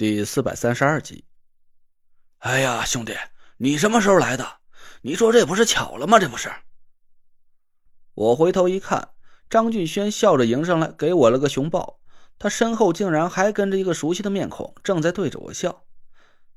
[0.00, 1.26] 第四百三十二集。
[2.38, 3.14] 哎呀，兄弟，
[3.58, 4.60] 你什么时候来的？
[5.02, 6.18] 你说这不是巧了吗？
[6.18, 6.50] 这不是。
[8.14, 9.10] 我回头一看，
[9.50, 12.00] 张俊轩笑着迎上来，给我了个熊抱。
[12.38, 15.84] 他身后竟然还跟着一个熟悉的面孔，正在对着我笑。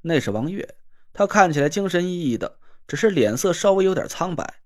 [0.00, 0.76] 那是王月，
[1.12, 2.58] 他看起来精神奕奕的，
[2.88, 4.62] 只是脸色稍微有点苍白。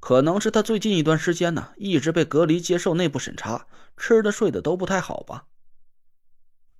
[0.00, 5.46] 可能是他最近一段时间呢，一直被隔离接受内部审查，吃的睡的都不太好吧。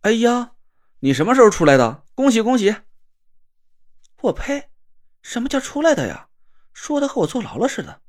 [0.00, 0.54] 哎呀，
[1.00, 2.04] 你什么时候出来的？
[2.14, 2.74] 恭喜恭喜！
[4.22, 4.70] 我呸！
[5.20, 6.28] 什么叫出来的呀？
[6.72, 8.00] 说的和我坐牢了似的。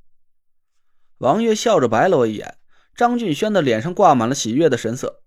[1.18, 2.58] 王月笑着白了我一眼，
[2.95, 5.22] 张俊轩的脸上挂满了喜悦的神色。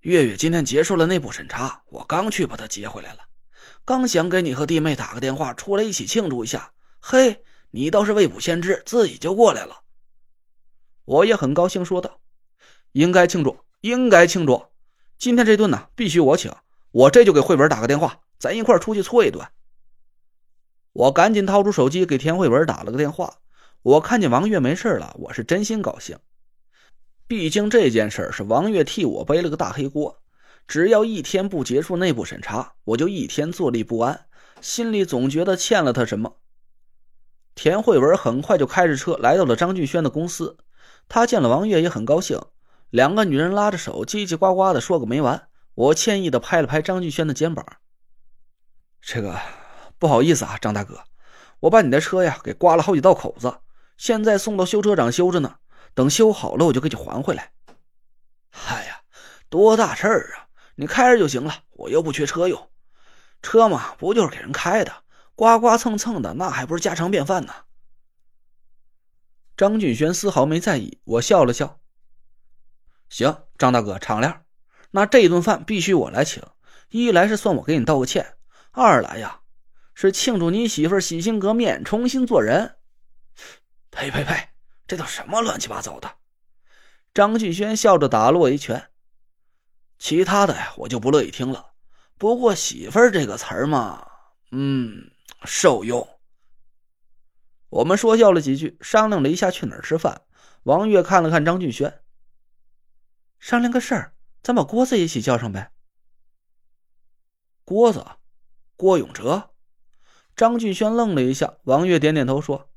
[0.00, 3.20] 月月今天结束了内部审查，我刚去把他接回来了，
[3.84, 6.72] 刚想给你和弟妹打个电话，出来一起庆祝一下。
[7.00, 9.82] 嘿，你倒是未卜先知，自己就过来了。
[11.04, 12.20] 我也很高兴，说道
[12.92, 14.66] ：“应该庆祝，应该庆祝。
[15.18, 16.52] 今天这顿呢，必须我请。
[16.92, 19.44] 我这就给慧文打个电话，咱一块出去搓一顿。”
[20.94, 23.34] 我赶紧掏出手机给田慧文打了个电话。
[23.82, 26.18] 我看见王月没事了，我是真心高兴。
[27.26, 30.20] 毕竟这件事是王月替我背了个大黑锅，
[30.66, 34.26] 只要一天不结束内部审查，我就一天坐立不安，
[34.60, 36.36] 心里总觉得欠了他什么。
[37.54, 40.56] 田慧文很快就开着车来到了张俊轩的公司，
[41.08, 42.40] 他见了王月也很高兴，
[42.90, 45.48] 两个女人拉着手叽叽呱呱的说个没完。
[45.74, 47.64] 我歉意的拍了拍张俊轩的肩膀
[49.00, 49.38] ：“这个
[49.98, 51.04] 不好意思啊，张大哥，
[51.60, 53.60] 我把你的车呀给刮了好几道口子。”
[53.96, 55.56] 现在送到修车厂修着呢，
[55.92, 57.52] 等修好了我就给你还回来。
[58.52, 59.02] 哎呀，
[59.48, 60.46] 多大事儿啊！
[60.76, 62.70] 你开着就行了，我又不缺车用。
[63.42, 65.02] 车嘛，不就是给人开的，
[65.34, 67.52] 刮刮蹭蹭的，那还不是家常便饭呢？
[69.56, 71.80] 张俊轩丝毫没在意，我笑了笑。
[73.08, 74.44] 行，张大哥敞亮，
[74.90, 76.42] 那这顿饭必须我来请。
[76.90, 78.34] 一来是算我给你道个歉，
[78.70, 79.40] 二来呀，
[79.94, 82.76] 是庆祝你媳妇洗心革面，重新做人。
[83.90, 84.48] 呸呸呸！
[84.86, 86.10] 这都什么乱七八糟的？
[87.12, 88.90] 张俊轩笑着打了我一拳。
[89.98, 91.72] 其他的呀，我就不乐意听了。
[92.16, 94.06] 不过“媳妇儿”这个词儿嘛，
[94.50, 95.10] 嗯，
[95.44, 96.08] 受用。
[97.68, 100.22] 我们说笑了几句，商量了一下去哪吃饭。
[100.62, 102.00] 王月看了看张俊轩，
[103.38, 104.12] 商量个事儿，
[104.42, 105.72] 咱把郭子一起叫上呗。
[107.64, 108.04] 郭子，
[108.76, 109.50] 郭永哲。
[110.34, 112.70] 张俊轩愣了一下，王月点点头说。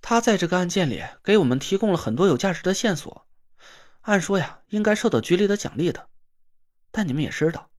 [0.00, 3.26] 他在这个案件里给我们提供了很多有价值的线索，
[4.02, 6.08] 按说呀应该受到局里的奖励的。
[6.90, 7.70] 但你们也知道，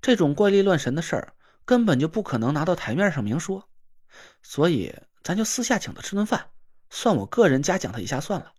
[0.00, 3.68] 这种怪力乱神的事儿根本就不可能拿到台面上明说，
[4.42, 6.50] 所以咱就私下请他吃顿饭，
[6.90, 8.52] 算我个人嘉奖他一下算了。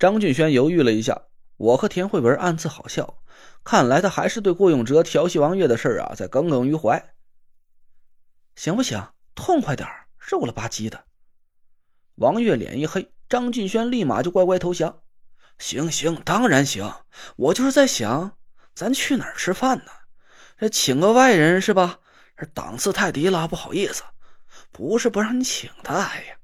[0.00, 1.26] 张俊轩犹豫了一下，
[1.58, 3.18] 我和田慧文暗自好笑，
[3.62, 7.12] 看来他还是对郭永哲调戏王月的事啊在耿耿于怀。
[8.56, 9.06] 行不行？
[9.34, 9.86] 痛快点
[10.18, 11.04] 肉了吧唧的。
[12.14, 15.02] 王月脸一黑，张俊轩立马就乖乖投降。
[15.58, 16.90] 行行，当然行。
[17.36, 18.38] 我就是在想，
[18.74, 19.92] 咱去哪儿吃饭呢？
[20.56, 22.00] 这请个外人是吧？
[22.38, 24.02] 这档次太低了，不好意思。
[24.72, 26.39] 不是不让你请他，哎呀！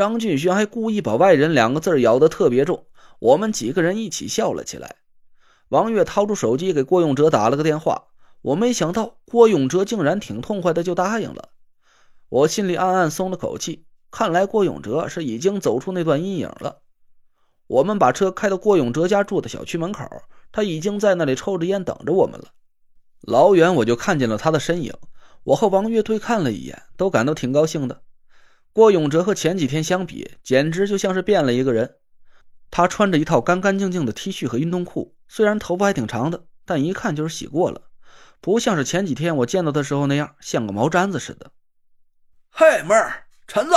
[0.00, 2.86] 张俊轩还故意把“外人”两个字咬得特别重。
[3.18, 4.96] 我们几个人一起笑了起来。
[5.68, 8.04] 王月掏出手机给郭永哲打了个电话。
[8.40, 11.50] 我没想到郭永哲竟然挺痛快的就答应了。
[12.30, 13.84] 我心里暗暗松了口气。
[14.10, 16.78] 看来郭永哲是已经走出那段阴影了。
[17.66, 20.08] 我们把车开到郭永哲家住的小区门口，
[20.50, 22.46] 他已经在那里抽着烟等着我们了。
[23.20, 24.94] 老远我就看见了他的身影。
[25.44, 28.00] 我和王月对看了一眼，都感到挺高兴的。
[28.72, 31.96] 郭永哲和前几天相比，简直就像是变了一个人。
[32.70, 37.90] 他穿着一套干干净净的 T 恤和运动裤，虽然头发还挺长的，但一看就是洗过了，
[38.40, 41.50] 不像是前几天我见到的时候那样，像个毛毡子似的。
[42.50, 43.74] 嘿，妹儿，陈子。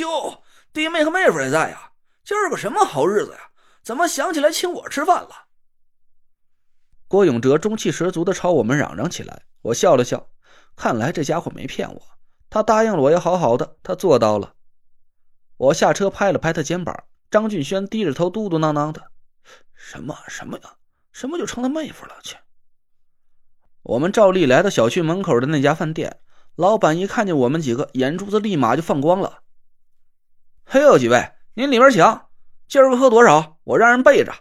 [0.00, 0.42] 哟，
[0.72, 1.90] 弟妹和妹夫也在呀！
[2.24, 3.50] 今儿个什么好日子呀？
[3.82, 5.30] 怎么想起来请我吃饭了？
[7.08, 9.42] 郭永哲中气十足的朝我们嚷嚷起来。
[9.60, 10.30] 我笑了笑，
[10.74, 12.02] 看来这家伙没骗我，
[12.52, 14.52] 他答应了我要好好的，他做到了。
[15.56, 19.10] 我下车拍了拍他肩膀，张俊轩低着头嘟嘟囔囔的
[19.72, 20.74] ：“什么什么呀？
[21.12, 22.12] 什么就成了妹夫了？
[22.22, 22.36] 去！”
[23.84, 26.20] 我们照例来到小区门口的那家饭店，
[26.54, 29.38] 老板一看见我们几个，眼珠子立马就放光了。
[30.66, 32.04] 嘿呦，几位，您里面请。
[32.68, 33.56] 今儿个喝多少？
[33.64, 34.34] 我让人备着。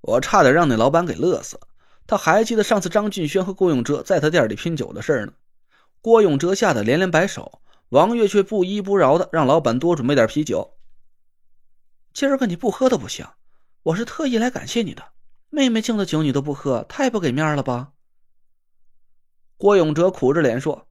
[0.00, 1.60] 我差点让那老板给乐死。
[2.06, 5.34] 他还记得上次张俊轩和顾永哲在他店里拼酒的事呢。
[6.06, 10.76] 郭永哲吓得连连摆手，王月却不依不饶的让老板多准备点啤酒。
[12.14, 13.26] 今儿个你不喝都不行，
[13.82, 15.02] 我是特意来感谢你的。
[15.50, 17.90] 妹妹敬的酒你都不喝，太不给面了吧？
[19.56, 20.86] 郭永哲苦着脸说：“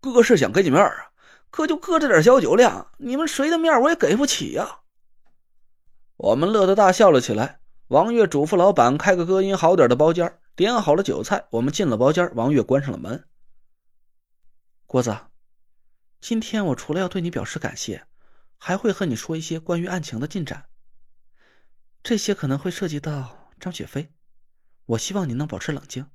[0.00, 1.10] 哥是想给你面啊，
[1.50, 4.82] 可就哥这点小酒量，你们谁的面我也给不起呀。”
[6.18, 7.58] 我们乐得大笑了起来。
[7.88, 11.48] 王月嘱咐老板开个隔音好点的包间，点好了酒菜。
[11.50, 13.24] 我们进了包间，王月关上了门。
[14.94, 15.18] 郭子，
[16.20, 18.06] 今天我除了要对你表示感谢，
[18.56, 20.66] 还会和你说一些关于案情的进展。
[22.04, 24.12] 这些可能会涉及到张雪飞，
[24.86, 26.06] 我希望你能保持冷静。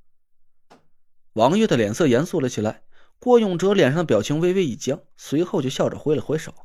[1.33, 2.83] 王月的脸色严肃了起来，
[3.19, 6.55] 郭永哲脸上的表情微微一僵，随后就笑着挥了挥手：“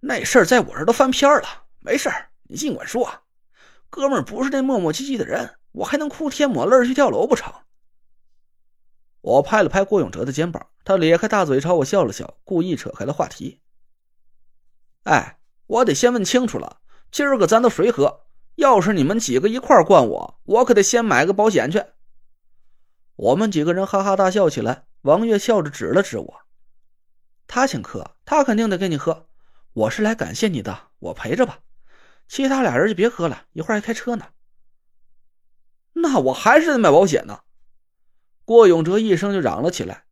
[0.00, 3.24] 那事儿在我这都翻篇了，没事儿，你尽管说。”
[3.90, 7.52] 哥们儿不是那磨磨唧唧的人，我还能哭天抹泪去跳楼不成？
[9.28, 13.60] 我拍了拍郭永哲的肩膀，他咧开大嘴朝我笑了笑，故意扯开了话题。
[15.02, 16.80] 哎，我得先问清楚了，
[17.10, 18.22] 今儿个咱都谁喝？
[18.54, 21.84] 要是你们几个一块灌我，我可得先买个保险去。
[23.16, 24.86] 我们几个人哈哈大笑起来。
[25.02, 26.40] 王月笑着指了指我
[27.46, 29.28] ：“他请客，他肯定得给你喝。
[29.74, 31.60] 我是来感谢你的，我陪着吧。”
[32.26, 34.28] 其他俩人就别喝了，一会儿还开车呢。
[35.92, 37.42] 那我还是得买保险呢。
[38.48, 40.04] 郭永哲一声就嚷了起来：“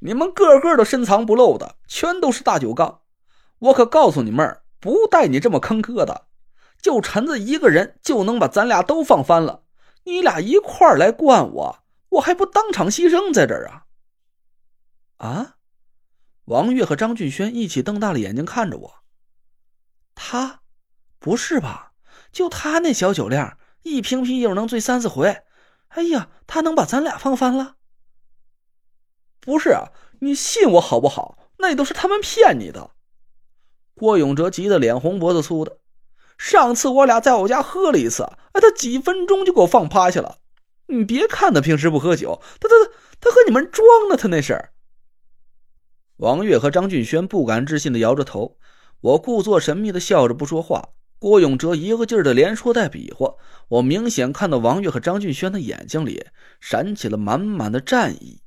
[0.00, 3.00] 你们个个都深藏不露的，全都是大酒缸。
[3.58, 6.26] 我可告诉你们，不带你这么坑哥的，
[6.82, 9.62] 就陈子一个人就能把咱俩都放翻了。
[10.02, 11.78] 你俩一块儿来灌我，
[12.10, 13.84] 我还不当场牺牲在这儿啊？”
[15.26, 15.54] 啊！
[16.44, 18.94] 王月和张俊轩一起瞪大了眼睛看着我。
[20.14, 20.60] 他。
[21.18, 21.92] 不是吧？
[22.30, 25.44] 就他那小酒量，一瓶啤酒能醉三四回。
[25.94, 27.76] 哎呀，他能把咱俩放翻了？
[29.40, 31.38] 不是啊，你信我好不好？
[31.58, 32.90] 那都是他们骗你的。
[33.94, 35.78] 郭永哲急得脸红脖子粗的。
[36.36, 40.38] 上次我俩在我家喝了一次，哎，他几分钟就给我放趴下了。
[40.86, 42.74] 你别看他平时不喝酒，他他
[43.20, 44.70] 他和你们装呢，他那是。
[46.16, 48.58] 王月和张俊轩不敢置信的摇着头，
[49.00, 50.90] 我故作神秘的笑着不说话。
[51.24, 53.32] 郭永哲一个劲儿的连说带比划，
[53.68, 56.22] 我明显看到王悦和张俊轩的眼睛里
[56.60, 58.42] 闪起了满满的战意。